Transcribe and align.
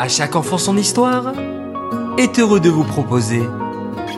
À 0.00 0.08
chaque 0.08 0.34
enfant 0.34 0.56
son 0.56 0.78
histoire 0.78 1.34
est 2.16 2.38
heureux 2.38 2.58
de 2.58 2.70
vous 2.70 2.84
proposer 2.84 3.42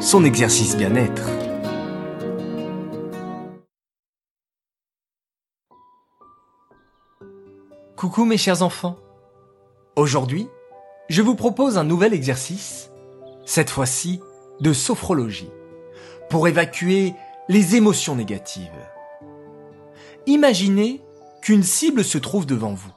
son 0.01 0.25
exercice 0.25 0.77
bien-être. 0.77 1.29
Coucou 7.97 8.25
mes 8.25 8.37
chers 8.37 8.63
enfants. 8.63 8.97
Aujourd'hui, 9.97 10.47
je 11.09 11.21
vous 11.21 11.35
propose 11.35 11.77
un 11.77 11.83
nouvel 11.83 12.15
exercice, 12.15 12.93
cette 13.45 13.69
fois-ci 13.69 14.21
de 14.61 14.73
sophrologie, 14.73 15.51
pour 16.31 16.47
évacuer 16.47 17.13
les 17.49 17.75
émotions 17.75 18.15
négatives. 18.15 18.71
Imaginez 20.27 21.01
qu'une 21.41 21.65
cible 21.65 22.05
se 22.05 22.19
trouve 22.19 22.47
devant 22.47 22.73
vous. 22.73 22.93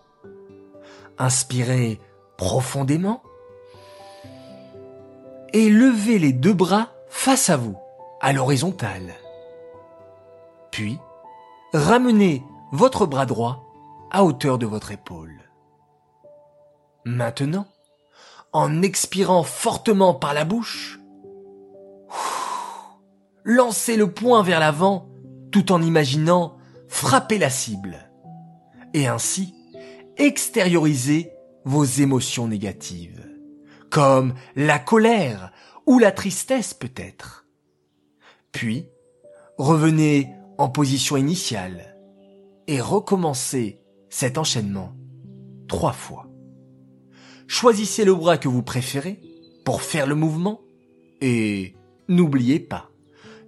Inspirez 1.17 1.99
profondément 2.37 3.21
et 5.53 5.69
levez 5.69 6.19
les 6.19 6.33
deux 6.33 6.53
bras 6.53 6.89
face 7.07 7.49
à 7.49 7.57
vous, 7.57 7.77
à 8.21 8.33
l'horizontale. 8.33 9.13
Puis, 10.71 10.99
ramenez 11.73 12.43
votre 12.71 13.05
bras 13.05 13.25
droit 13.25 13.63
à 14.11 14.23
hauteur 14.23 14.57
de 14.57 14.65
votre 14.65 14.91
épaule. 14.91 15.41
Maintenant, 17.05 17.67
en 18.51 18.81
expirant 18.81 19.43
fortement 19.43 20.13
par 20.13 20.33
la 20.33 20.43
bouche, 20.43 20.99
lancez 23.43 23.95
le 23.95 24.11
poing 24.11 24.43
vers 24.43 24.59
l'avant 24.59 25.07
tout 25.51 25.71
en 25.71 25.81
imaginant 25.81 26.57
frapper 26.87 27.37
la 27.37 27.49
cible 27.49 28.09
et 28.93 29.07
ainsi 29.07 29.53
extérioriser 30.17 31.34
vos 31.65 31.83
émotions 31.83 32.47
négatives, 32.47 33.27
comme 33.89 34.35
la 34.55 34.79
colère 34.79 35.51
ou 35.85 35.99
la 35.99 36.11
tristesse 36.11 36.73
peut-être. 36.73 37.47
Puis, 38.51 38.87
revenez 39.57 40.29
en 40.57 40.69
position 40.69 41.17
initiale 41.17 41.97
et 42.67 42.79
recommencez 42.79 43.81
cet 44.09 44.37
enchaînement 44.37 44.95
trois 45.67 45.91
fois. 45.91 46.27
Choisissez 47.47 48.05
le 48.05 48.15
bras 48.15 48.37
que 48.37 48.47
vous 48.47 48.63
préférez 48.63 49.19
pour 49.65 49.81
faire 49.81 50.07
le 50.07 50.15
mouvement 50.15 50.61
et 51.21 51.75
n'oubliez 52.07 52.59
pas 52.59 52.89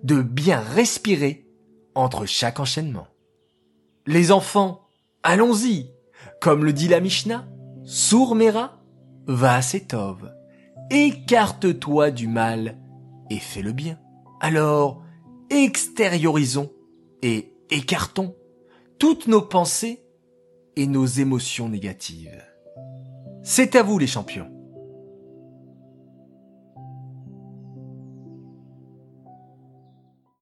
de 0.04 0.22
bien 0.22 0.60
respirer 0.60 1.48
entre 1.96 2.26
chaque 2.26 2.60
enchaînement. 2.60 3.08
Les 4.06 4.32
enfants, 4.32 4.88
allons-y, 5.24 5.92
comme 6.42 6.64
le 6.64 6.74
dit 6.74 6.88
la 6.88 7.00
Mishnah, 7.00 7.48
Sourmera, 7.90 8.82
va 9.28 9.62
setov, 9.62 10.30
écarte-toi 10.90 12.12
du 12.12 12.28
mal 12.28 12.78
et 13.30 13.40
fais 13.40 13.62
le 13.62 13.72
bien. 13.72 13.98
Alors, 14.42 15.02
extériorisons 15.50 16.70
et 17.22 17.54
écartons 17.70 18.36
toutes 19.00 19.28
nos 19.28 19.42
pensées 19.42 20.04
et 20.76 20.86
nos 20.86 21.06
émotions 21.06 21.70
négatives. 21.70 22.44
C'est 23.42 23.78
à 23.78 23.84
vous 23.84 23.98
les 24.00 24.06
champions. 24.06 24.52